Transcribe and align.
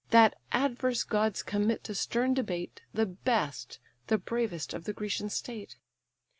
That 0.09 0.33
adverse 0.51 1.03
gods 1.03 1.43
commit 1.43 1.83
to 1.83 1.93
stern 1.93 2.33
debate 2.33 2.81
The 2.91 3.05
best, 3.05 3.77
the 4.07 4.17
bravest, 4.17 4.73
of 4.73 4.85
the 4.85 4.93
Grecian 4.93 5.29
state. 5.29 5.75